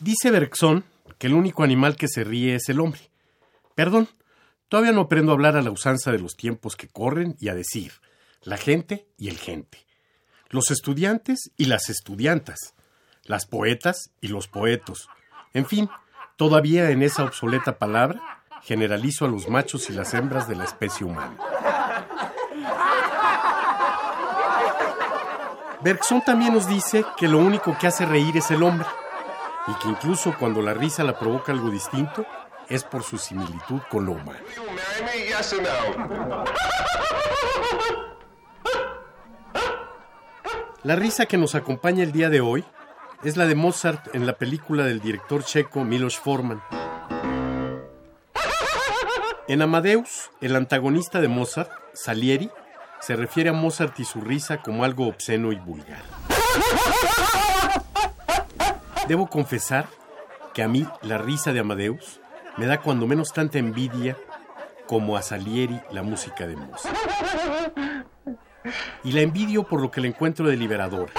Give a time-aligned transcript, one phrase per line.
[0.00, 0.84] Dice Bergson
[1.18, 3.00] que el único animal que se ríe es el hombre.
[3.74, 4.08] Perdón,
[4.68, 7.54] todavía no aprendo a hablar a la usanza de los tiempos que corren y a
[7.54, 7.92] decir
[8.42, 9.78] la gente y el gente,
[10.50, 12.74] los estudiantes y las estudiantas,
[13.24, 15.08] las poetas y los poetos.
[15.52, 15.90] En fin,
[16.36, 21.04] todavía en esa obsoleta palabra generalizo a los machos y las hembras de la especie
[21.04, 21.36] humana.
[25.82, 28.86] Bergson también nos dice que lo único que hace reír es el hombre
[29.68, 32.24] y que incluso cuando la risa la provoca algo distinto
[32.68, 34.38] es por su similitud con lo humano.
[40.82, 42.64] La risa que nos acompaña el día de hoy
[43.24, 46.62] es la de Mozart en la película del director checo Milos Forman.
[49.48, 52.50] En Amadeus, el antagonista de Mozart, Salieri,
[53.00, 56.02] se refiere a Mozart y su risa como algo obsceno y vulgar.
[59.08, 59.88] Debo confesar
[60.52, 62.20] que a mí la risa de Amadeus
[62.58, 64.18] me da cuando menos tanta envidia
[64.86, 66.94] como a Salieri la música de Mozart.
[69.02, 71.10] Y la envidio por lo que le encuentro de liberador,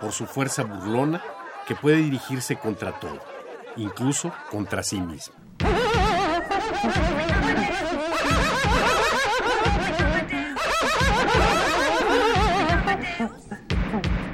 [0.00, 1.20] por su fuerza burlona
[1.66, 3.18] que puede dirigirse contra todo,
[3.76, 5.34] incluso contra sí mismo.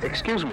[0.03, 0.53] Excuse me.